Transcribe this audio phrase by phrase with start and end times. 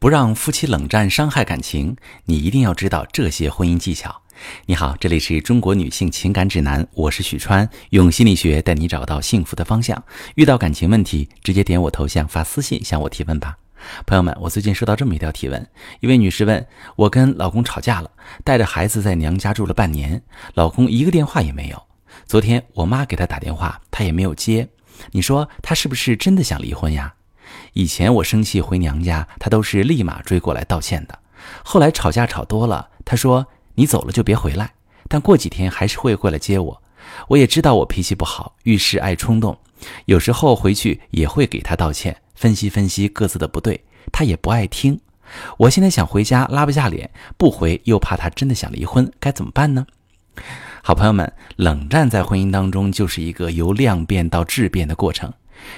[0.00, 4.22] 不让夫妻冷战伤害感情，你一定要知道这些婚姻技巧。
[4.64, 10.02] 你好，这里是中国女性情感指南，我是许川，用心理学带你找到幸福的方向。
[10.36, 13.58] 遇到感情问题，直接点我头像发私信向我提问吧。
[14.06, 15.68] 朋友们，我最近收到这么一条提问，
[16.00, 18.10] 一位女士问我跟老公吵架了，
[18.42, 20.22] 带着孩子在娘家住了半年，
[20.54, 21.82] 老公一个电话也没有。
[22.24, 24.66] 昨天我妈给他打电话，他也没有接。
[25.10, 27.12] 你说他是不是真的想离婚呀？
[27.72, 31.18] 以前我生气回娘家，他都是立马追过来道歉的。
[31.62, 34.72] 后来吵架吵多了，他说：“你走了就别回来。”
[35.08, 36.82] 但过几天还是会过来接我。
[37.28, 39.58] 我也知道我脾气不好，遇事爱冲动，
[40.04, 45.00] 有时候回去也会给他道歉，分析分析各自的不对，他也不爱听。
[45.56, 49.86] 我现在想回家，拉不下脸，不回又怕他真的想离婚，该怎么办呢？
[50.82, 55.32] 好朋友们，冷战在婚姻当中就是一个由量变到质变的过程。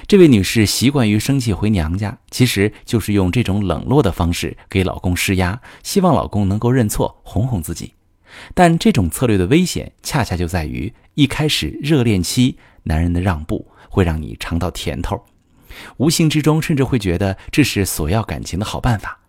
[0.07, 7.93] 这位女士习惯于生气回娘家，其实就是用这种冷落的方式给老公施压，希望老公能够认错，哄哄自己。
[8.53, 15.23] 但这种策略的危险，恰恰就在于一开始热恋期，男人的让步会让你尝到甜头，
[15.97, 19.19] 无形之中甚至会觉得这是索要感情的好办法。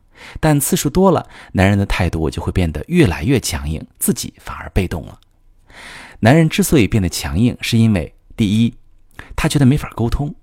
[0.41, 5.21] 但次数多了，男人的态度就会变得越来越强硬，自己反而被动了。
[6.21, 8.75] 男人之所以变得强硬，是因为第一，
[9.37, 10.35] 他觉得没法沟通。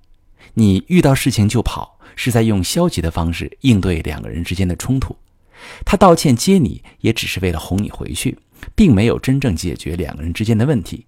[0.54, 5.16] 你遇到事情就跑，是在用消极的方式应对两个人之间的冲突。
[5.86, 8.38] 他道歉接你，也只是为了哄你回去，
[8.76, 11.06] 并没有真正解决两个人之间的问题。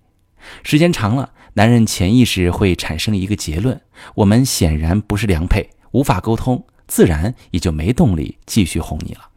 [0.61, 3.81] 时间长了，男人潜意识会产生一个结论：
[4.15, 9.29] 我们显然不是良配，无法沟通，自然也就没动力继续哄你了。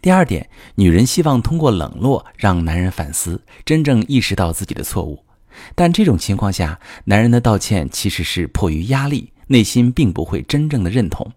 [0.00, 5.24] 第二点，女人希望通过冷落让男人反思，真正意识到自己的错误。
[5.74, 11.32] 但这种情况下，男人的道歉其实是迫于压力，内心并不会真正的认同，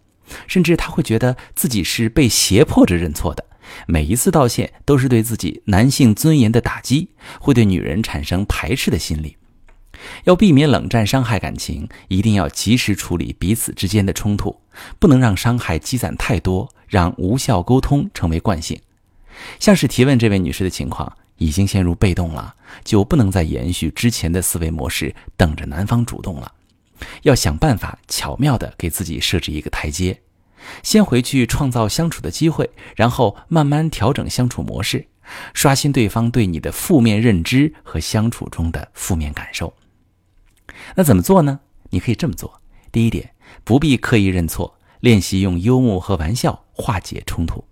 [0.48, 3.46] 甚至他会觉得自己是被胁迫着认错的。
[3.88, 9.38] 每一次道歉都是对自己男性尊严的打击，会对女人产生排斥的心理。
[10.24, 14.60] 要避免冷战伤害感情，一定要及时处理彼此之间的冲突，
[14.98, 18.80] 不能让伤害积攒太多，让无效沟通成为惯性。
[19.60, 21.16] 像是提问这位女士的情况。
[21.42, 26.54] 已经陷入被动了，就不能再延续之前的思维模式，等着男方主动了。
[27.24, 30.22] 要想办法巧妙地给自己设置一个台阶，
[30.84, 35.08] 先回去创造相处的机会，然后慢慢调整相处模式，
[35.56, 39.74] 刷新对方对你的负面认知和相处中的负面感受。
[40.94, 41.62] 那怎么做呢？
[41.90, 43.32] 你可以这么做：第一点，
[43.64, 47.66] 不必刻意认错，练习用幽默和玩笑化解冲突。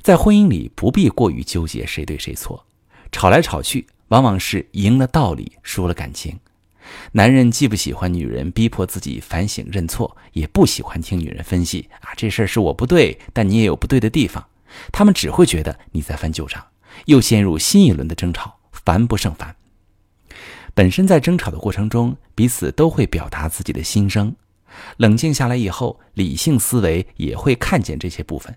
[0.00, 2.64] 在婚姻里，不必过于纠结谁对谁错。
[3.10, 6.38] 吵来吵去，往往是赢了道理，输了感情。
[7.12, 14.46] 男人既不喜欢女人逼迫自己反省认错，也不喜欢听女人分析啊，这事儿是我不对，但你也有不对的地方。
[14.90, 16.64] 他们只会觉得你在翻旧账，
[17.06, 19.54] 又陷入新一轮的争吵，烦不胜烦。
[20.74, 24.34] 本身在争吵的过程中，彼此都会表达自己的心声。
[24.98, 28.56] 冷静下来以后，理性思维也会看见这些部分，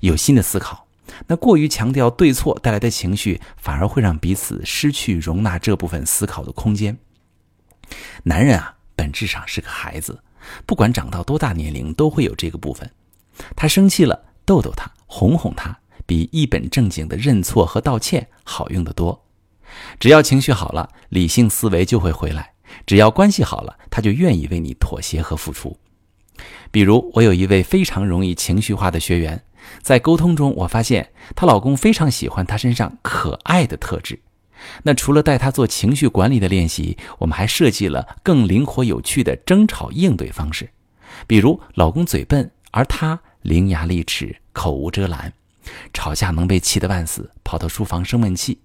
[0.00, 0.83] 有新的思考。
[1.26, 6.98] 那过于强调对错带来的情绪，反而会让彼此失去容纳这部分思考的空间。
[8.24, 10.22] 男人啊，本质上是个孩子，
[10.66, 12.90] 不管长到多大年龄，都会有这个部分。
[13.56, 19.24] 他生气了，逗逗他，哄哄他，比一本正经的认错和道歉好用得多。
[19.98, 22.42] 只要情绪好了，理性思维就会回来；
[22.86, 25.78] 只要关系好了，他就愿意为你妥协和付出。
[26.70, 29.42] 比如，我有一位非常容易情绪化的学员。
[29.82, 34.18] 在沟通中，我发现她老公非常喜欢她身上可爱的特质。
[34.82, 40.68] 那除了带她做情绪管理的练习，我们还设计了更灵活有趣的争吵应对方式。
[41.26, 45.32] 比如，老公嘴笨，而她伶牙俐齿、口无遮拦，
[45.92, 48.58] 吵架能被气得半死，跑到书房生闷气。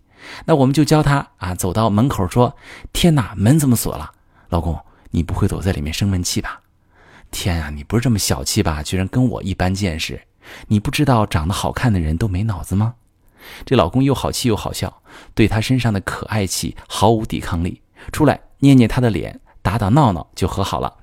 [0.46, 2.56] 那我们就教她啊，走到门口说
[2.94, 4.12] ：“天哪，门怎么锁了？
[4.50, 4.80] 老公，
[5.12, 6.62] 你不会躲在里面生闷气吧？
[7.32, 8.82] 天啊，你不是这么小气吧？
[8.82, 10.22] 居然跟我一般见识。”
[10.68, 12.96] 你不知道长得好看的人都没脑子吗？
[13.66, 15.02] 这老公又好气又好笑，
[15.34, 17.82] 对她身上的可爱气毫无抵抗力，
[18.12, 20.98] 出来捏捏她的脸，打打闹闹就和好了。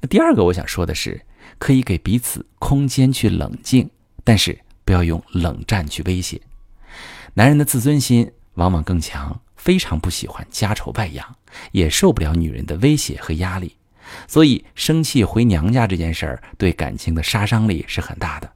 [0.00, 1.26] 那第二个我想说的是，
[1.58, 3.90] 可以给彼此空间去冷静，
[4.22, 6.40] 但是不要用冷战去威胁。
[7.34, 11.36] 男人的自尊心往往更强，非常不喜欢家丑外扬，
[11.72, 13.76] 也受不了女人的威胁和压力。
[14.26, 18.50] 所以，生气回娘家这件事儿对感情的杀伤力是很大的。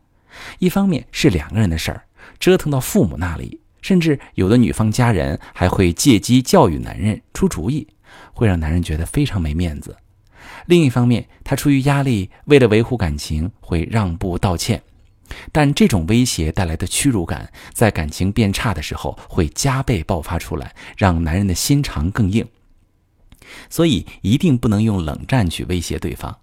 [0.59, 2.03] 一方面是两个人的事儿，
[2.39, 7.87] 折腾到父母那里，甚至有的女方家人还会借机教育男人、出主意，
[8.33, 9.97] 会让男人觉得非常没面子。
[10.67, 14.83] 另一方面，他出于压力，为了维护感情会让步道歉，
[15.51, 22.47] 但这种威胁带来的屈辱感，在感情变差的时候会加倍爆发出来，让男人的心肠更硬。
[23.71, 26.37] 所以一定不能用冷战去威胁对方。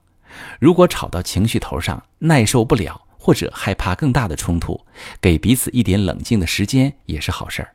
[0.60, 4.86] 如果吵到情绪头上，耐受不了，或者害怕更大的冲突，
[5.22, 7.74] 给彼此一点冷静的时间也是好事儿。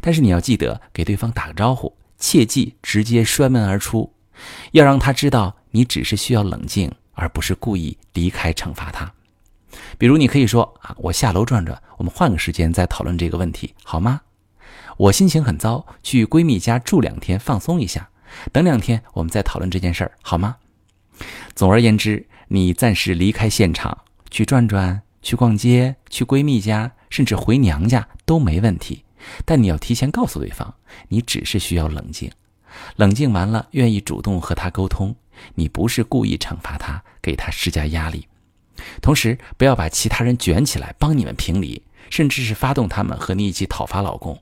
[0.00, 4.12] 但是你要记得给对方打个招呼，切记直接摔门而出，
[4.72, 9.12] 要让他知道你只是需要冷静，而不是故意离开惩罚他。
[9.98, 14.20] 比如你可以说啊，我下楼转转，我们换个时间再讨论这个问题，好吗？
[14.96, 18.08] 我心情很糟，去闺蜜家住两天放松一下。
[18.52, 20.56] 等两天，我们再讨论这件事儿，好吗？
[21.54, 23.96] 总而言之，你暂时离开现场，
[24.30, 29.04] 去转转，去逛街，去闺蜜家，甚至回娘家都没问题。
[29.44, 30.74] 但你要提前告诉对方，
[31.08, 32.30] 你只是需要冷静，
[32.96, 35.14] 冷静完了，愿意主动和他沟通。
[35.54, 38.26] 你不是故意惩罚他，给他施加压力。
[39.00, 44.38] 同时，不要把其他人卷起来帮你们评理，甚至是发动他们和你一起讨伐老公。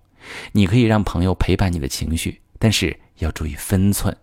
[0.53, 2.41] 你可以让朋友陪伴你的情绪。
[2.59, 4.17] 但是要注意分寸，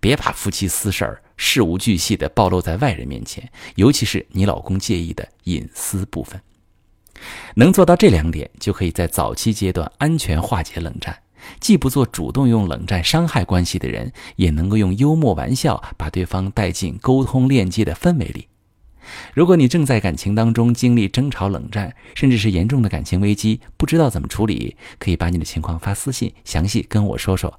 [0.00, 6.40] 别把夫妻私事儿事无巨细的暴露在外人面前，尤其是你老公介意的隐私部分。
[7.54, 11.18] 能做到这两点，就可以在早期阶段安全化解冷战，
[11.60, 18.48] 既不做主动用冷战伤害关系的人，也能够用幽默玩笑把对方带进沟通链接的氛围里。
[19.32, 27.58] 如果你正在感情当中经历争吵、冷战，甚至是严重的感情危机，不知道怎么处理，可以把你的情况发私信，详细跟我说说，